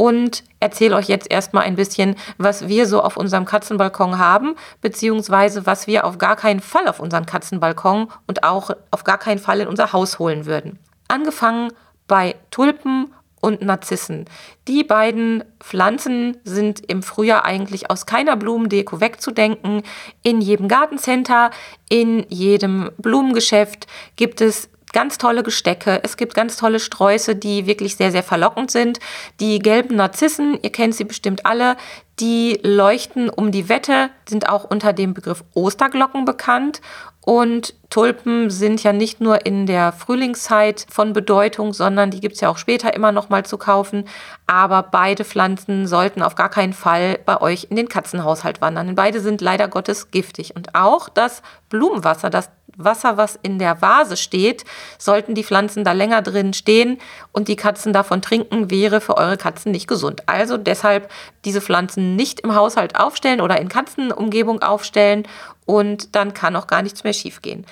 und 0.00 0.44
erzähle 0.60 0.96
euch 0.96 1.08
jetzt 1.08 1.30
erstmal 1.30 1.64
ein 1.64 1.76
bisschen, 1.76 2.16
was 2.38 2.68
wir 2.68 2.86
so 2.86 3.02
auf 3.02 3.18
unserem 3.18 3.44
Katzenbalkon 3.44 4.16
haben, 4.16 4.56
beziehungsweise 4.80 5.66
was 5.66 5.86
wir 5.86 6.06
auf 6.06 6.16
gar 6.16 6.36
keinen 6.36 6.60
Fall 6.60 6.88
auf 6.88 7.00
unseren 7.00 7.26
Katzenbalkon 7.26 8.08
und 8.26 8.42
auch 8.42 8.70
auf 8.90 9.04
gar 9.04 9.18
keinen 9.18 9.38
Fall 9.38 9.60
in 9.60 9.68
unser 9.68 9.92
Haus 9.92 10.18
holen 10.18 10.46
würden. 10.46 10.78
Angefangen 11.08 11.70
bei 12.08 12.34
Tulpen 12.50 13.12
und 13.42 13.60
Narzissen. 13.60 14.24
Die 14.68 14.84
beiden 14.84 15.44
Pflanzen 15.58 16.38
sind 16.44 16.80
im 16.88 17.02
Frühjahr 17.02 17.44
eigentlich 17.44 17.90
aus 17.90 18.06
keiner 18.06 18.36
Blumendeko 18.36 19.02
wegzudenken. 19.02 19.82
In 20.22 20.40
jedem 20.40 20.66
Gartencenter, 20.66 21.50
in 21.90 22.24
jedem 22.30 22.90
Blumengeschäft 22.96 23.86
gibt 24.16 24.40
es 24.40 24.70
ganz 24.92 25.18
tolle 25.18 25.42
Gestecke. 25.42 26.00
Es 26.02 26.16
gibt 26.16 26.34
ganz 26.34 26.56
tolle 26.56 26.80
Sträuße, 26.80 27.36
die 27.36 27.66
wirklich 27.66 27.96
sehr, 27.96 28.10
sehr 28.10 28.22
verlockend 28.22 28.70
sind. 28.70 28.98
Die 29.40 29.58
gelben 29.58 29.96
Narzissen, 29.96 30.58
ihr 30.62 30.72
kennt 30.72 30.94
sie 30.94 31.04
bestimmt 31.04 31.46
alle, 31.46 31.76
die 32.18 32.60
leuchten 32.62 33.30
um 33.30 33.50
die 33.50 33.68
Wette, 33.68 34.10
sind 34.28 34.48
auch 34.48 34.64
unter 34.64 34.92
dem 34.92 35.14
Begriff 35.14 35.42
Osterglocken 35.54 36.24
bekannt 36.26 36.80
Und 37.22 37.74
Tulpen 37.90 38.50
sind 38.50 38.82
ja 38.82 38.92
nicht 38.92 39.20
nur 39.20 39.44
in 39.44 39.66
der 39.66 39.92
Frühlingszeit 39.92 40.86
von 40.88 41.12
Bedeutung, 41.12 41.74
sondern 41.74 42.10
die 42.10 42.20
gibt 42.20 42.36
es 42.36 42.40
ja 42.40 42.48
auch 42.48 42.56
später 42.56 42.94
immer 42.94 43.12
noch 43.12 43.28
mal 43.28 43.44
zu 43.44 43.58
kaufen. 43.58 44.04
Aber 44.46 44.82
beide 44.82 45.24
Pflanzen 45.24 45.86
sollten 45.86 46.22
auf 46.22 46.34
gar 46.34 46.48
keinen 46.48 46.72
Fall 46.72 47.18
bei 47.26 47.40
euch 47.40 47.66
in 47.68 47.76
den 47.76 47.88
Katzenhaushalt 47.88 48.60
wandern. 48.62 48.94
Beide 48.94 49.20
sind 49.20 49.42
leider 49.42 49.68
Gottes 49.68 50.10
giftig. 50.10 50.56
Und 50.56 50.74
auch 50.74 51.08
das 51.10 51.42
Blumenwasser, 51.68 52.30
das 52.30 52.50
Wasser, 52.76 53.16
was 53.16 53.38
in 53.42 53.58
der 53.58 53.82
Vase 53.82 54.16
steht, 54.16 54.64
sollten 54.98 55.34
die 55.34 55.44
Pflanzen 55.44 55.84
da 55.84 55.92
länger 55.92 56.22
drin 56.22 56.52
stehen 56.52 56.98
und 57.32 57.48
die 57.48 57.56
Katzen 57.56 57.92
davon 57.92 58.22
trinken, 58.22 58.70
wäre 58.70 59.00
für 59.00 59.16
eure 59.16 59.36
Katzen 59.36 59.72
nicht 59.72 59.86
gesund. 59.86 60.22
Also 60.26 60.56
deshalb 60.56 61.10
diese 61.44 61.60
Pflanzen 61.60 62.16
nicht 62.16 62.40
im 62.40 62.54
Haushalt 62.54 62.98
aufstellen 62.98 63.40
oder 63.40 63.60
in 63.60 63.68
Katzenumgebung 63.68 64.62
aufstellen 64.62 65.26
und 65.66 66.14
dann 66.16 66.34
kann 66.34 66.56
auch 66.56 66.66
gar 66.66 66.82
nichts 66.82 67.04
mehr 67.04 67.12
schiefgehen. 67.12 67.66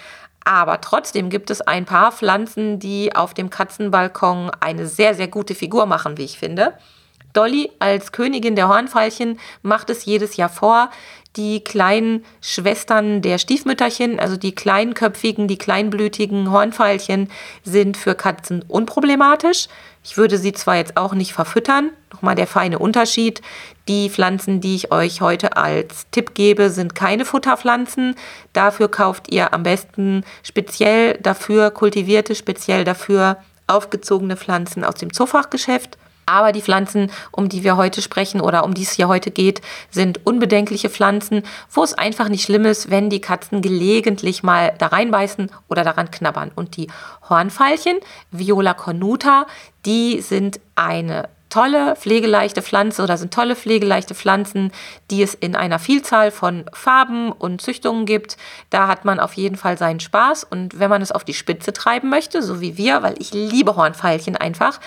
Aber 0.45 0.81
trotzdem 0.81 1.29
gibt 1.29 1.51
es 1.51 1.61
ein 1.61 1.85
paar 1.85 2.11
Pflanzen, 2.11 2.79
die 2.79 3.15
auf 3.15 3.35
dem 3.35 3.51
Katzenbalkon 3.51 4.51
eine 4.61 4.87
sehr, 4.87 5.15
sehr 5.15 5.29
gute 5.29 5.55
Figur 5.55 5.85
machen, 5.85 6.17
wie 6.17 6.25
ich 6.25 6.39
finde. 6.39 6.73
Dolly 7.35 7.71
als 7.79 8.13
Königin 8.13 8.57
der 8.57 8.69
Hornfeilchen 8.69 9.39
macht 9.63 9.91
es 9.91 10.05
jedes 10.05 10.37
Jahr 10.37 10.49
vor. 10.49 10.91
Die 11.37 11.63
kleinen 11.63 12.25
Schwestern 12.41 13.23
der 13.23 13.39
Stiefmütterchen, 13.39 14.19
also 14.19 14.37
die 14.37 14.55
kleinköpfigen, 14.55 15.47
die 15.47 15.59
kleinblütigen 15.59 16.51
Hornfeilchen, 16.51 17.31
sind 17.63 17.97
für 17.97 18.15
Katzen 18.15 18.65
unproblematisch. 18.67 19.69
Ich 20.03 20.17
würde 20.17 20.39
sie 20.39 20.53
zwar 20.53 20.77
jetzt 20.77 20.97
auch 20.97 21.13
nicht 21.13 21.35
verfüttern, 21.35 21.91
nochmal 22.13 22.35
der 22.35 22.47
feine 22.47 22.79
Unterschied. 22.79 23.43
Die 23.89 24.09
Pflanzen, 24.09 24.61
die 24.61 24.75
ich 24.75 24.91
euch 24.91 25.21
heute 25.21 25.57
als 25.57 26.07
Tipp 26.11 26.35
gebe, 26.35 26.71
sind 26.71 26.95
keine 26.95 27.25
Futterpflanzen. 27.25 28.17
Dafür 28.53 28.91
kauft 28.91 29.31
ihr 29.31 29.53
am 29.53 29.63
besten 29.63 30.25
speziell 30.43 31.19
dafür 31.19 31.71
kultivierte, 31.71 32.35
speziell 32.35 32.85
dafür 32.85 33.37
aufgezogene 33.67 34.37
Pflanzen 34.37 34.83
aus 34.83 34.95
dem 34.95 35.13
Zoofachgeschäft. 35.13 35.99
Aber 36.29 36.53
die 36.53 36.61
Pflanzen, 36.61 37.11
um 37.33 37.49
die 37.49 37.65
wir 37.65 37.79
heute 37.79 38.03
sprechen 38.03 38.43
oder 38.43 38.65
um 38.65 38.75
die 38.75 38.83
es 38.83 38.93
hier 38.93 39.09
heute 39.09 39.31
geht, 39.31 39.63
sind 39.91 40.27
unbedenkliche 40.27 40.91
Pflanzen, 40.91 41.43
wo 41.71 41.83
es 41.83 41.95
einfach 41.95 42.29
nicht 42.29 42.45
schlimm 42.45 42.67
ist, 42.67 42.91
wenn 42.91 43.09
die 43.09 43.23
Katzen 43.23 43.63
gelegentlich 43.63 44.43
mal 44.43 44.75
da 44.79 44.89
reinbeißen 44.89 45.51
oder 45.69 45.85
daran 45.85 46.11
knabbern. 46.11 46.51
Und 46.55 46.77
die 46.77 46.89
Hornfeilchen, 47.31 47.97
Viola 48.31 48.75
cornuta, 48.75 49.47
die 49.87 50.21
sind 50.21 50.61
eine 50.75 51.31
tolle 51.49 51.97
pflegeleichte 51.97 52.63
Pflanze 52.63 53.03
oder 53.03 53.17
sind 53.17 53.33
tolle 53.33 53.57
pflegeleichte 53.57 54.15
Pflanzen, 54.15 54.71
die 55.11 55.23
es 55.23 55.35
in 55.35 55.57
einer 55.57 55.79
Vielzahl 55.79 56.31
von 56.31 56.67
Farben 56.73 57.33
und 57.33 57.61
Züchtungen 57.61 58.07
gibt. 58.07 58.37
Da 58.71 58.87
hat 58.87 59.05
man 59.05 59.21
auf 59.21 59.35
jeden 59.35 59.57
Fall 59.57 59.79
seinen 59.79 60.01
Spaß 60.01 60.45
und 60.45 60.79
wenn 60.79 60.91
man 60.91 61.03
es 61.03 61.13
auf 61.13 61.25
die 61.25 61.35
Spitze 61.35 61.73
treiben 61.73 62.11
möchte, 62.11 62.43
so 62.43 62.61
wie 62.61 62.77
wir, 62.77 63.03
weil 63.03 63.15
ich 63.19 63.33
liebe 63.33 63.77
Hornfeilchen 63.77 64.37
einfach, 64.37 64.79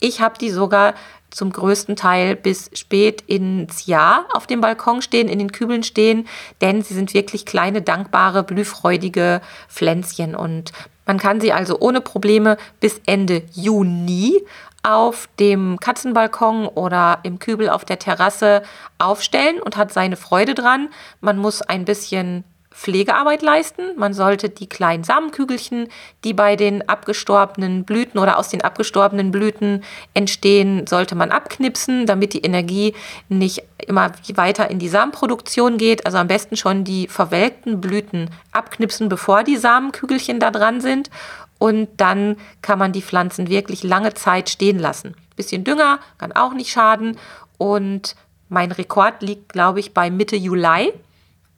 ich 0.00 0.20
habe 0.20 0.38
die 0.38 0.50
sogar 0.50 0.94
zum 1.30 1.52
größten 1.52 1.94
Teil 1.94 2.34
bis 2.34 2.70
spät 2.74 3.22
ins 3.22 3.86
Jahr 3.86 4.26
auf 4.32 4.46
dem 4.46 4.60
Balkon 4.60 5.00
stehen, 5.00 5.28
in 5.28 5.38
den 5.38 5.52
Kübeln 5.52 5.82
stehen, 5.82 6.26
denn 6.60 6.82
sie 6.82 6.94
sind 6.94 7.14
wirklich 7.14 7.46
kleine, 7.46 7.82
dankbare, 7.82 8.42
blühfreudige 8.42 9.40
Pflänzchen 9.68 10.34
und 10.34 10.72
man 11.06 11.18
kann 11.18 11.40
sie 11.40 11.52
also 11.52 11.78
ohne 11.80 12.00
Probleme 12.00 12.56
bis 12.78 13.00
Ende 13.06 13.42
Juni 13.52 14.40
auf 14.82 15.28
dem 15.38 15.78
Katzenbalkon 15.78 16.66
oder 16.66 17.18
im 17.22 17.38
Kübel 17.38 17.68
auf 17.68 17.84
der 17.84 17.98
Terrasse 17.98 18.62
aufstellen 18.98 19.60
und 19.60 19.76
hat 19.76 19.92
seine 19.92 20.16
Freude 20.16 20.54
dran. 20.54 20.88
Man 21.20 21.36
muss 21.38 21.62
ein 21.62 21.84
bisschen 21.84 22.44
Pflegearbeit 22.72 23.42
leisten. 23.42 23.82
Man 23.96 24.14
sollte 24.14 24.48
die 24.48 24.68
kleinen 24.68 25.02
Samenkügelchen, 25.02 25.88
die 26.22 26.32
bei 26.32 26.54
den 26.54 26.88
abgestorbenen 26.88 27.84
Blüten 27.84 28.18
oder 28.18 28.38
aus 28.38 28.48
den 28.48 28.62
abgestorbenen 28.62 29.32
Blüten 29.32 29.82
entstehen, 30.14 30.86
sollte 30.86 31.16
man 31.16 31.32
abknipsen, 31.32 32.06
damit 32.06 32.32
die 32.32 32.42
Energie 32.42 32.94
nicht 33.28 33.64
immer 33.86 34.12
weiter 34.34 34.70
in 34.70 34.78
die 34.78 34.88
Samenproduktion 34.88 35.78
geht. 35.78 36.06
Also 36.06 36.18
am 36.18 36.28
besten 36.28 36.56
schon 36.56 36.84
die 36.84 37.08
verwelkten 37.08 37.80
Blüten 37.80 38.30
abknipsen, 38.52 39.08
bevor 39.08 39.42
die 39.42 39.56
Samenkügelchen 39.56 40.38
da 40.38 40.52
dran 40.52 40.80
sind. 40.80 41.10
Und 41.58 41.88
dann 41.96 42.36
kann 42.62 42.78
man 42.78 42.92
die 42.92 43.02
Pflanzen 43.02 43.48
wirklich 43.48 43.82
lange 43.82 44.14
Zeit 44.14 44.48
stehen 44.48 44.78
lassen. 44.78 45.16
Bisschen 45.34 45.64
Dünger 45.64 45.98
kann 46.18 46.32
auch 46.32 46.54
nicht 46.54 46.70
schaden. 46.70 47.18
Und 47.58 48.14
mein 48.48 48.72
Rekord 48.72 49.22
liegt, 49.22 49.52
glaube 49.52 49.80
ich, 49.80 49.92
bei 49.92 50.10
Mitte 50.10 50.36
Juli. 50.36 50.92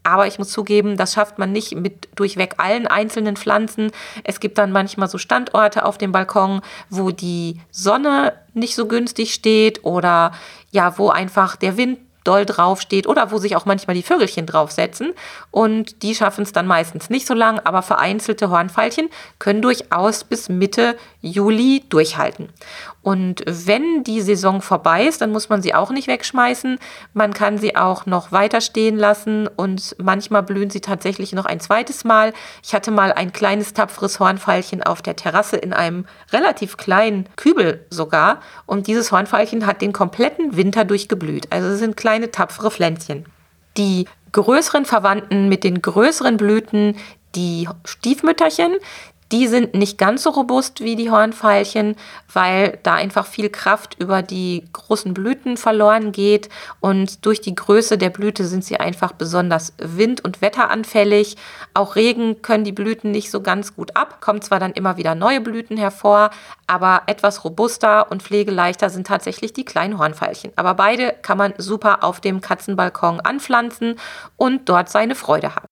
Aber 0.04 0.26
ich 0.26 0.38
muss 0.38 0.50
zugeben, 0.50 0.96
das 0.96 1.14
schafft 1.14 1.38
man 1.38 1.52
nicht 1.52 1.74
mit 1.74 2.08
durchweg 2.16 2.54
allen 2.58 2.86
einzelnen 2.86 3.36
Pflanzen. 3.36 3.92
Es 4.24 4.40
gibt 4.40 4.58
dann 4.58 4.72
manchmal 4.72 5.08
so 5.08 5.18
Standorte 5.18 5.84
auf 5.84 5.98
dem 5.98 6.12
Balkon, 6.12 6.60
wo 6.90 7.10
die 7.10 7.60
Sonne 7.70 8.34
nicht 8.54 8.74
so 8.74 8.86
günstig 8.86 9.32
steht 9.32 9.84
oder 9.84 10.32
ja, 10.70 10.98
wo 10.98 11.10
einfach 11.10 11.56
der 11.56 11.76
Wind 11.76 11.98
doll 12.24 12.46
draufsteht 12.46 13.06
oder 13.06 13.30
wo 13.30 13.38
sich 13.38 13.56
auch 13.56 13.64
manchmal 13.64 13.94
die 13.94 14.02
Vögelchen 14.02 14.46
draufsetzen. 14.46 15.12
Und 15.50 16.02
die 16.02 16.14
schaffen 16.14 16.42
es 16.42 16.52
dann 16.52 16.66
meistens 16.66 17.10
nicht 17.10 17.26
so 17.26 17.34
lang, 17.34 17.60
aber 17.60 17.82
vereinzelte 17.82 18.50
Hornfeilchen 18.50 19.08
können 19.38 19.62
durchaus 19.62 20.24
bis 20.24 20.48
Mitte 20.48 20.96
Juli 21.20 21.84
durchhalten. 21.88 22.48
Und 23.02 23.42
wenn 23.46 24.04
die 24.04 24.20
Saison 24.20 24.62
vorbei 24.62 25.06
ist, 25.06 25.20
dann 25.20 25.32
muss 25.32 25.48
man 25.48 25.60
sie 25.60 25.74
auch 25.74 25.90
nicht 25.90 26.06
wegschmeißen. 26.06 26.78
Man 27.14 27.32
kann 27.32 27.58
sie 27.58 27.74
auch 27.76 28.06
noch 28.06 28.30
weiter 28.30 28.60
stehen 28.60 28.96
lassen 28.96 29.48
und 29.48 29.96
manchmal 30.00 30.44
blühen 30.44 30.70
sie 30.70 30.80
tatsächlich 30.80 31.32
noch 31.32 31.44
ein 31.44 31.58
zweites 31.58 32.04
Mal. 32.04 32.32
Ich 32.62 32.74
hatte 32.74 32.92
mal 32.92 33.12
ein 33.12 33.32
kleines 33.32 33.74
tapferes 33.74 34.20
Hornfeilchen 34.20 34.82
auf 34.82 35.02
der 35.02 35.16
Terrasse 35.16 35.56
in 35.56 35.72
einem 35.72 36.06
relativ 36.32 36.76
kleinen 36.76 37.28
Kübel 37.36 37.84
sogar 37.90 38.40
und 38.66 38.86
dieses 38.86 39.10
Hornfeilchen 39.10 39.66
hat 39.66 39.82
den 39.82 39.92
kompletten 39.92 40.56
Winter 40.56 40.84
durchgeblüht. 40.84 41.48
Also 41.50 41.68
es 41.68 41.80
sind 41.80 41.96
kleine 41.96 42.30
tapfere 42.30 42.70
Pflänzchen. 42.70 43.26
Die 43.76 44.06
größeren 44.30 44.84
Verwandten 44.84 45.48
mit 45.48 45.64
den 45.64 45.82
größeren 45.82 46.36
Blüten, 46.36 46.96
die 47.34 47.68
Stiefmütterchen, 47.84 48.76
die 49.32 49.46
sind 49.48 49.74
nicht 49.74 49.96
ganz 49.96 50.22
so 50.24 50.30
robust 50.30 50.82
wie 50.82 50.94
die 50.94 51.10
Hornfeilchen, 51.10 51.96
weil 52.32 52.78
da 52.82 52.94
einfach 52.94 53.26
viel 53.26 53.48
Kraft 53.48 53.96
über 53.98 54.22
die 54.22 54.64
großen 54.74 55.14
Blüten 55.14 55.56
verloren 55.56 56.12
geht 56.12 56.50
und 56.80 57.24
durch 57.24 57.40
die 57.40 57.54
Größe 57.54 57.96
der 57.96 58.10
Blüte 58.10 58.44
sind 58.44 58.62
sie 58.62 58.78
einfach 58.78 59.12
besonders 59.12 59.72
wind- 59.78 60.22
und 60.22 60.42
wetteranfällig. 60.42 61.36
Auch 61.72 61.96
Regen 61.96 62.42
können 62.42 62.64
die 62.64 62.72
Blüten 62.72 63.10
nicht 63.10 63.30
so 63.30 63.40
ganz 63.40 63.74
gut 63.74 63.96
ab, 63.96 64.20
kommen 64.20 64.42
zwar 64.42 64.60
dann 64.60 64.72
immer 64.72 64.98
wieder 64.98 65.14
neue 65.14 65.40
Blüten 65.40 65.78
hervor, 65.78 66.30
aber 66.66 67.02
etwas 67.06 67.42
robuster 67.42 68.10
und 68.10 68.22
pflegeleichter 68.22 68.90
sind 68.90 69.06
tatsächlich 69.06 69.54
die 69.54 69.64
kleinen 69.64 69.98
Hornfeilchen. 69.98 70.52
Aber 70.56 70.74
beide 70.74 71.14
kann 71.22 71.38
man 71.38 71.54
super 71.56 72.04
auf 72.04 72.20
dem 72.20 72.42
Katzenbalkon 72.42 73.20
anpflanzen 73.20 73.96
und 74.36 74.68
dort 74.68 74.90
seine 74.90 75.14
Freude 75.14 75.54
haben. 75.54 75.71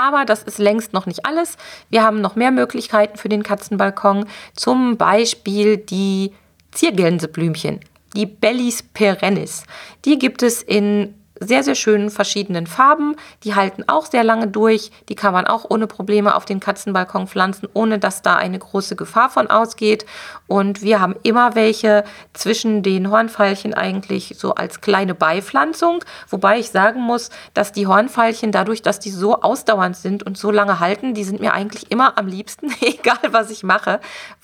Aber 0.00 0.24
das 0.24 0.42
ist 0.42 0.56
längst 0.56 0.94
noch 0.94 1.04
nicht 1.04 1.26
alles. 1.26 1.58
Wir 1.90 2.02
haben 2.02 2.22
noch 2.22 2.34
mehr 2.34 2.50
Möglichkeiten 2.50 3.18
für 3.18 3.28
den 3.28 3.42
Katzenbalkon. 3.42 4.24
Zum 4.54 4.96
Beispiel 4.96 5.76
die 5.76 6.32
Ziergänseblümchen, 6.72 7.80
die 8.16 8.24
Bellis 8.24 8.82
perennis. 8.82 9.64
Die 10.06 10.18
gibt 10.18 10.42
es 10.42 10.62
in 10.62 11.19
sehr, 11.40 11.64
sehr 11.64 11.74
schönen 11.74 12.10
verschiedenen 12.10 12.66
Farben. 12.66 13.16
Die 13.44 13.54
halten 13.54 13.84
auch 13.86 14.06
sehr 14.06 14.22
lange 14.22 14.46
durch. 14.46 14.90
Die 15.08 15.14
kann 15.14 15.32
man 15.32 15.46
auch 15.46 15.64
ohne 15.68 15.86
Probleme 15.86 16.34
auf 16.34 16.44
den 16.44 16.60
Katzenbalkon 16.60 17.26
pflanzen, 17.26 17.68
ohne 17.72 17.98
dass 17.98 18.22
da 18.22 18.36
eine 18.36 18.58
große 18.58 18.94
Gefahr 18.94 19.30
von 19.30 19.48
ausgeht. 19.48 20.04
Und 20.46 20.82
wir 20.82 21.00
haben 21.00 21.16
immer 21.22 21.54
welche 21.54 22.04
zwischen 22.34 22.82
den 22.82 23.10
Hornfeilchen 23.10 23.72
eigentlich 23.72 24.34
so 24.38 24.54
als 24.54 24.82
kleine 24.82 25.14
Beipflanzung. 25.14 26.04
Wobei 26.28 26.58
ich 26.58 26.70
sagen 26.70 27.00
muss, 27.00 27.30
dass 27.54 27.72
die 27.72 27.86
Hornfeilchen 27.86 28.52
dadurch, 28.52 28.82
dass 28.82 29.00
die 29.00 29.10
so 29.10 29.40
ausdauernd 29.40 29.96
sind 29.96 30.22
und 30.22 30.36
so 30.36 30.50
lange 30.50 30.78
halten, 30.78 31.14
die 31.14 31.24
sind 31.24 31.40
mir 31.40 31.54
eigentlich 31.54 31.90
immer 31.90 32.18
am 32.18 32.26
liebsten, 32.26 32.70
egal 32.80 33.18
was 33.30 33.50
ich 33.50 33.62
mache, 33.62 34.00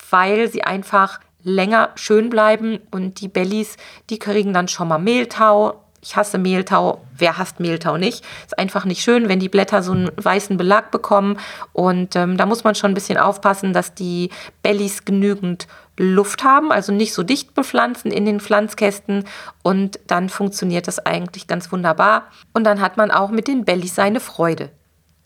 weil 0.09 0.47
sie 0.47 0.63
einfach 0.63 1.19
länger 1.43 1.91
schön 1.95 2.29
bleiben 2.29 2.79
und 2.91 3.21
die 3.21 3.27
Bellies, 3.27 3.77
die 4.09 4.19
kriegen 4.19 4.53
dann 4.53 4.67
schon 4.67 4.87
mal 4.87 4.97
Mehltau, 4.97 5.81
ich 6.01 6.15
hasse 6.15 6.37
Mehltau. 6.37 7.01
Wer 7.17 7.37
hasst 7.37 7.59
Mehltau 7.59 7.97
nicht? 7.97 8.23
Ist 8.45 8.57
einfach 8.57 8.85
nicht 8.85 9.01
schön, 9.01 9.29
wenn 9.29 9.39
die 9.39 9.49
Blätter 9.49 9.81
so 9.81 9.91
einen 9.91 10.11
weißen 10.15 10.57
Belag 10.57 10.91
bekommen. 10.91 11.39
Und 11.73 12.15
ähm, 12.15 12.37
da 12.37 12.45
muss 12.45 12.63
man 12.63 12.75
schon 12.75 12.91
ein 12.91 12.95
bisschen 12.95 13.17
aufpassen, 13.17 13.73
dass 13.73 13.93
die 13.93 14.29
Bellies 14.61 15.05
genügend 15.05 15.67
Luft 15.97 16.43
haben, 16.43 16.71
also 16.71 16.91
nicht 16.91 17.13
so 17.13 17.23
dicht 17.23 17.55
bepflanzen 17.55 18.11
in 18.11 18.25
den 18.25 18.39
Pflanzkästen. 18.39 19.25
Und 19.63 19.99
dann 20.07 20.29
funktioniert 20.29 20.87
das 20.87 20.99
eigentlich 20.99 21.47
ganz 21.47 21.71
wunderbar. 21.71 22.27
Und 22.53 22.63
dann 22.63 22.81
hat 22.81 22.97
man 22.97 23.11
auch 23.11 23.31
mit 23.31 23.47
den 23.47 23.65
Bellies 23.65 23.95
seine 23.95 24.19
Freude. 24.19 24.69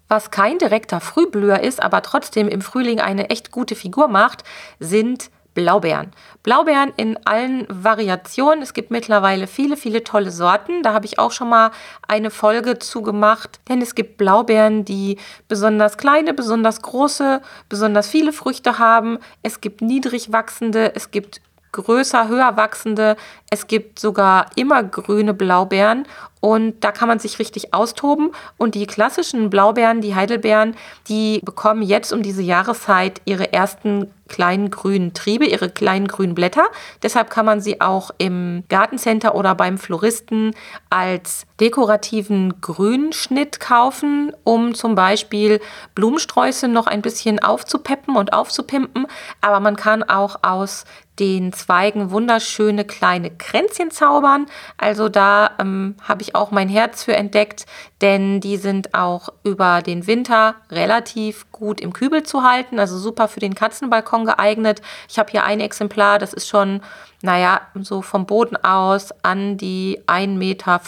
Was 0.08 0.32
kein 0.32 0.58
direkter 0.58 1.00
Frühblüher 1.00 1.62
ist, 1.62 1.82
aber 1.82 2.02
trotzdem 2.02 2.48
im 2.48 2.62
Frühling 2.62 3.00
eine 3.00 3.30
echt 3.30 3.52
gute 3.52 3.76
Figur 3.76 4.08
macht, 4.08 4.44
sind 4.80 5.30
Blaubeeren. 5.54 6.12
Blaubeeren 6.44 6.94
in 6.96 7.18
allen 7.26 7.66
Variationen. 7.70 8.62
Es 8.62 8.74
gibt 8.74 8.90
mittlerweile 8.90 9.48
viele, 9.48 9.76
viele 9.76 10.04
tolle 10.04 10.32
Sorten. 10.32 10.82
Da 10.82 10.94
habe 10.94 11.06
ich 11.06 11.20
auch 11.20 11.32
schon 11.32 11.50
mal 11.50 11.72
eine 12.08 12.32
Folge 12.32 12.80
zu 12.80 13.02
gemacht. 13.02 13.60
Denn 13.68 13.82
es 13.82 13.96
gibt 13.96 14.18
Blaubeeren, 14.18 14.86
die 14.86 15.18
besonders 15.48 15.98
kleine, 15.98 16.34
besonders 16.34 16.82
große, 16.82 17.42
besonders 17.68 18.08
viele 18.08 18.32
Früchte 18.34 18.80
haben. 18.80 19.20
Es 19.44 19.60
gibt 19.60 19.82
niedrig 19.82 20.32
wachsende, 20.32 20.96
es 20.96 21.12
gibt 21.12 21.42
größer, 21.72 22.28
höher 22.28 22.58
wachsende. 22.58 23.16
Es 23.54 23.68
gibt 23.68 24.00
sogar 24.00 24.46
immer 24.56 24.82
grüne 24.82 25.34
Blaubeeren 25.34 26.06
und 26.40 26.84
da 26.84 26.92
kann 26.92 27.08
man 27.08 27.20
sich 27.20 27.38
richtig 27.38 27.74
austoben. 27.74 28.32
Und 28.58 28.76
die 28.76 28.88
klassischen 28.88 29.50
Blaubeeren, 29.50 30.02
die 30.02 30.16
Heidelbeeren, 30.16 30.76
die 31.08 31.42
bekommen 31.44 31.84
jetzt 31.84 32.14
um 32.14 32.24
diese 32.24 32.42
Jahreszeit 32.42 33.22
ihre 33.26 33.54
ersten 33.54 34.10
kleinen 34.28 34.72
grünen 34.72 35.14
Triebe, 35.14 35.46
ihre 35.46 35.70
kleinen 35.70 36.08
grünen 36.08 36.34
Blätter. 36.34 36.64
Deshalb 37.04 37.30
kann 37.30 37.46
man 37.46 37.60
sie 37.60 37.82
auch 37.82 38.12
im 38.18 38.64
Gartencenter 38.70 39.36
oder 39.36 39.54
beim 39.54 39.78
Floristen 39.78 40.56
als 40.90 41.46
dekorativen 41.60 42.62
Grünschnitt 42.62 43.60
kaufen, 43.60 44.32
um 44.46 44.74
zum 44.74 44.96
Beispiel 44.96 45.60
Blumensträuße 45.94 46.70
noch 46.70 46.88
ein 46.88 47.02
bisschen 47.02 47.40
aufzupeppen 47.40 48.16
und 48.16 48.32
aufzupimpen. 48.32 49.06
Aber 49.42 49.60
man 49.60 49.76
kann 49.76 50.02
auch 50.02 50.38
aus 50.42 50.86
den 51.20 51.54
Zweigen 51.54 52.10
wunderschöne 52.10 52.86
kleine 52.86 53.30
Kränzchen 53.42 53.92
zaubern. 53.92 54.46
Also 54.78 55.10
da 55.10 55.52
ähm, 55.60 55.96
habe 56.02 56.22
ich 56.22 56.36
auch 56.36 56.52
mein 56.52 56.70
Herz 56.70 57.04
für 57.04 57.16
entdeckt, 57.16 57.66
denn 58.02 58.42
die 58.42 58.58
sind 58.58 58.94
auch 58.94 59.30
über 59.44 59.82
den 59.82 60.08
Winter 60.08 60.56
relativ 60.70 61.52
gut 61.52 61.80
im 61.80 61.94
Kübel 61.94 62.24
zu 62.24 62.44
halten, 62.44 62.80
also 62.80 62.98
super 62.98 63.28
für 63.28 63.40
den 63.40 63.56
Katzenbalkon 63.56 64.26
geeignet. 64.26 64.82
Ich 65.08 65.20
habe 65.20 65.32
hier 65.32 65.44
ein 65.44 65.60
Exemplar, 65.60 66.20
das 66.20 66.34
ist 66.34 66.48
schon 66.48 66.82
naja, 67.24 67.62
so 67.80 68.02
vom 68.02 68.26
Boden 68.26 68.58
aus 68.58 69.12
an 69.24 69.58
die 69.58 70.00
1,50 70.08 70.38
Meter 70.38 70.82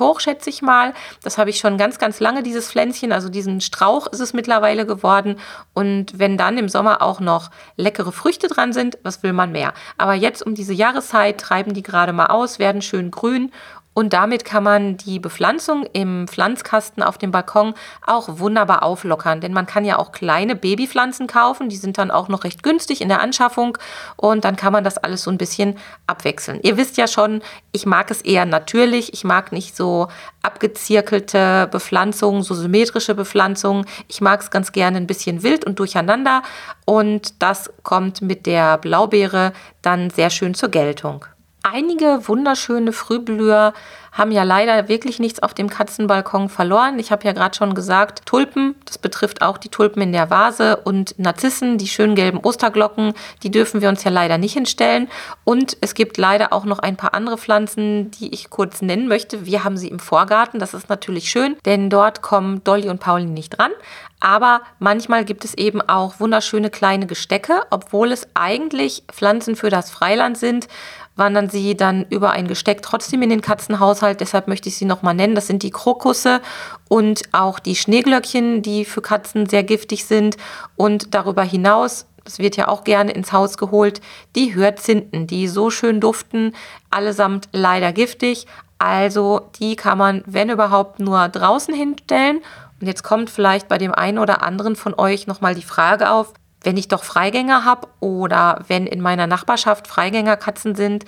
hoch, 0.00 0.20
schätze 0.20 0.50
ich 0.50 0.62
mal. 0.62 0.92
Das 1.22 1.38
habe 1.38 1.50
ich 1.50 1.58
schon 1.58 1.78
ganz, 1.78 1.98
ganz 1.98 2.18
lange, 2.20 2.42
dieses 2.42 2.70
Pflänzchen. 2.70 3.12
Also 3.12 3.28
diesen 3.28 3.60
Strauch 3.60 4.06
ist 4.08 4.20
es 4.20 4.32
mittlerweile 4.32 4.84
geworden. 4.84 5.36
Und 5.74 6.18
wenn 6.18 6.36
dann 6.36 6.58
im 6.58 6.68
Sommer 6.68 7.02
auch 7.02 7.20
noch 7.20 7.50
leckere 7.76 8.12
Früchte 8.12 8.48
dran 8.48 8.72
sind, 8.72 8.98
was 9.04 9.22
will 9.22 9.32
man 9.32 9.52
mehr? 9.52 9.74
Aber 9.96 10.14
jetzt 10.14 10.44
um 10.44 10.54
diese 10.54 10.74
Jahreszeit 10.74 11.38
treiben 11.38 11.72
die 11.72 11.82
gerade 11.82 12.12
mal 12.12 12.26
aus, 12.26 12.58
werden 12.58 12.82
schön 12.82 13.10
grün 13.10 13.52
und 13.96 14.12
damit 14.12 14.44
kann 14.44 14.62
man 14.62 14.98
die 14.98 15.18
Bepflanzung 15.18 15.86
im 15.94 16.28
Pflanzkasten 16.28 17.02
auf 17.02 17.16
dem 17.16 17.30
Balkon 17.30 17.72
auch 18.06 18.38
wunderbar 18.38 18.82
auflockern. 18.82 19.40
Denn 19.40 19.54
man 19.54 19.64
kann 19.64 19.86
ja 19.86 19.98
auch 19.98 20.12
kleine 20.12 20.54
Babypflanzen 20.54 21.26
kaufen. 21.26 21.70
Die 21.70 21.78
sind 21.78 21.96
dann 21.96 22.10
auch 22.10 22.28
noch 22.28 22.44
recht 22.44 22.62
günstig 22.62 23.00
in 23.00 23.08
der 23.08 23.22
Anschaffung. 23.22 23.78
Und 24.16 24.44
dann 24.44 24.56
kann 24.56 24.74
man 24.74 24.84
das 24.84 24.98
alles 24.98 25.22
so 25.22 25.30
ein 25.30 25.38
bisschen 25.38 25.78
abwechseln. 26.06 26.60
Ihr 26.62 26.76
wisst 26.76 26.98
ja 26.98 27.06
schon, 27.06 27.40
ich 27.72 27.86
mag 27.86 28.10
es 28.10 28.20
eher 28.20 28.44
natürlich. 28.44 29.14
Ich 29.14 29.24
mag 29.24 29.50
nicht 29.50 29.74
so 29.74 30.08
abgezirkelte 30.42 31.66
Bepflanzungen, 31.72 32.42
so 32.42 32.54
symmetrische 32.54 33.14
Bepflanzungen. 33.14 33.86
Ich 34.08 34.20
mag 34.20 34.42
es 34.42 34.50
ganz 34.50 34.72
gerne 34.72 34.98
ein 34.98 35.06
bisschen 35.06 35.42
wild 35.42 35.64
und 35.64 35.78
durcheinander. 35.78 36.42
Und 36.84 37.42
das 37.42 37.72
kommt 37.82 38.20
mit 38.20 38.44
der 38.44 38.76
Blaubeere 38.76 39.54
dann 39.80 40.10
sehr 40.10 40.28
schön 40.28 40.52
zur 40.52 40.68
Geltung. 40.68 41.24
Einige 41.72 42.28
wunderschöne 42.28 42.92
Frühblüher 42.92 43.72
haben 44.12 44.30
ja 44.30 44.44
leider 44.44 44.88
wirklich 44.88 45.18
nichts 45.18 45.42
auf 45.42 45.52
dem 45.52 45.68
Katzenbalkon 45.68 46.48
verloren. 46.48 47.00
Ich 47.00 47.10
habe 47.10 47.24
ja 47.24 47.32
gerade 47.32 47.56
schon 47.56 47.74
gesagt, 47.74 48.24
Tulpen, 48.24 48.76
das 48.84 48.98
betrifft 48.98 49.42
auch 49.42 49.58
die 49.58 49.68
Tulpen 49.68 50.00
in 50.00 50.12
der 50.12 50.30
Vase 50.30 50.76
und 50.76 51.18
Narzissen, 51.18 51.76
die 51.76 51.88
schönen 51.88 52.14
gelben 52.14 52.38
Osterglocken, 52.38 53.14
die 53.42 53.50
dürfen 53.50 53.82
wir 53.82 53.88
uns 53.88 54.04
ja 54.04 54.12
leider 54.12 54.38
nicht 54.38 54.52
hinstellen. 54.52 55.08
Und 55.42 55.76
es 55.80 55.94
gibt 55.94 56.18
leider 56.18 56.52
auch 56.52 56.66
noch 56.66 56.78
ein 56.78 56.96
paar 56.96 57.14
andere 57.14 57.36
Pflanzen, 57.36 58.12
die 58.12 58.32
ich 58.32 58.48
kurz 58.48 58.80
nennen 58.80 59.08
möchte. 59.08 59.44
Wir 59.44 59.64
haben 59.64 59.76
sie 59.76 59.88
im 59.88 59.98
Vorgarten, 59.98 60.60
das 60.60 60.72
ist 60.72 60.88
natürlich 60.88 61.30
schön, 61.30 61.56
denn 61.64 61.90
dort 61.90 62.22
kommen 62.22 62.62
Dolly 62.62 62.88
und 62.88 63.00
Pauli 63.00 63.26
nicht 63.26 63.58
dran. 63.58 63.72
Aber 64.20 64.62
manchmal 64.78 65.24
gibt 65.24 65.44
es 65.44 65.52
eben 65.54 65.82
auch 65.82 66.20
wunderschöne 66.20 66.70
kleine 66.70 67.06
Gestecke, 67.06 67.62
obwohl 67.70 68.12
es 68.12 68.28
eigentlich 68.34 69.02
Pflanzen 69.12 69.56
für 69.56 69.68
das 69.68 69.90
Freiland 69.90 70.38
sind 70.38 70.68
wandern 71.16 71.48
sie 71.48 71.76
dann 71.76 72.06
über 72.10 72.30
ein 72.30 72.46
Gesteck 72.46 72.82
trotzdem 72.82 73.22
in 73.22 73.30
den 73.30 73.40
Katzenhaushalt. 73.40 74.20
Deshalb 74.20 74.48
möchte 74.48 74.68
ich 74.68 74.76
sie 74.76 74.84
nochmal 74.84 75.14
nennen. 75.14 75.34
Das 75.34 75.46
sind 75.46 75.62
die 75.62 75.70
Krokusse 75.70 76.40
und 76.88 77.22
auch 77.32 77.58
die 77.58 77.74
Schneeglöckchen, 77.74 78.62
die 78.62 78.84
für 78.84 79.02
Katzen 79.02 79.48
sehr 79.48 79.64
giftig 79.64 80.04
sind. 80.04 80.36
Und 80.76 81.14
darüber 81.14 81.42
hinaus, 81.42 82.06
das 82.24 82.38
wird 82.38 82.56
ja 82.56 82.68
auch 82.68 82.84
gerne 82.84 83.12
ins 83.12 83.32
Haus 83.32 83.56
geholt, 83.56 84.00
die 84.34 84.54
Hyazinthen, 84.54 85.26
die 85.26 85.48
so 85.48 85.70
schön 85.70 86.00
duften, 86.00 86.54
allesamt 86.90 87.48
leider 87.52 87.92
giftig. 87.92 88.46
Also 88.78 89.48
die 89.58 89.74
kann 89.74 89.96
man, 89.96 90.22
wenn 90.26 90.50
überhaupt, 90.50 91.00
nur 91.00 91.28
draußen 91.28 91.74
hinstellen. 91.74 92.40
Und 92.80 92.86
jetzt 92.86 93.02
kommt 93.02 93.30
vielleicht 93.30 93.68
bei 93.68 93.78
dem 93.78 93.94
einen 93.94 94.18
oder 94.18 94.42
anderen 94.42 94.76
von 94.76 94.92
euch 94.94 95.26
nochmal 95.26 95.54
die 95.54 95.62
Frage 95.62 96.10
auf, 96.10 96.34
wenn 96.66 96.76
ich 96.76 96.88
doch 96.88 97.04
Freigänger 97.04 97.64
habe 97.64 97.86
oder 98.00 98.64
wenn 98.66 98.88
in 98.88 99.00
meiner 99.00 99.28
Nachbarschaft 99.28 99.86
Freigängerkatzen 99.86 100.74
sind, 100.74 101.04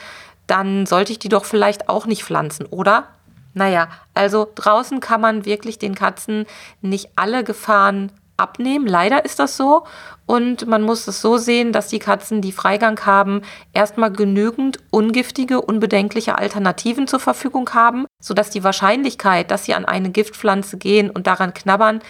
dann 0.47 0.87
sollte 0.87 1.11
ich 1.11 1.19
die 1.19 1.29
doch 1.29 1.45
vielleicht 1.45 1.89
auch 1.89 2.07
nicht 2.07 2.23
pflanzen, 2.23 2.65
oder? 2.67 3.09
Naja, 3.55 3.89
also 4.15 4.47
draußen 4.55 5.01
kann 5.01 5.21
man 5.21 5.45
wirklich 5.45 5.81
den 5.81 5.97
Katzen 5.97 6.47
nicht 6.81 7.11
alle 7.17 7.43
Gefahren 7.43 8.13
abnehmen. 8.37 8.87
Leider 8.87 9.25
ist 9.25 9.41
das 9.41 9.57
so. 9.57 9.85
Und 10.27 10.69
man 10.69 10.83
muss 10.83 11.09
es 11.09 11.21
so 11.21 11.39
sehen, 11.39 11.73
dass 11.73 11.89
die 11.89 11.99
Katzen, 11.99 12.41
die 12.41 12.53
Freigang 12.53 13.05
haben, 13.05 13.43
erstmal 13.73 14.13
genügend 14.13 14.79
ungiftige, 14.91 15.61
unbedenkliche 15.61 16.39
Alternativen 16.39 17.09
zur 17.09 17.19
Verfügung 17.19 17.71
haben, 17.75 18.07
sodass 18.21 18.51
die 18.51 18.63
Wahrscheinlichkeit, 18.63 19.51
dass 19.51 19.65
sie 19.65 19.75
an 19.75 19.87
eine 19.87 20.11
Giftpflanze 20.11 20.79
gehen 20.79 21.11
und 21.11 21.27
daran 21.27 21.53
knabbern, 21.53 22.01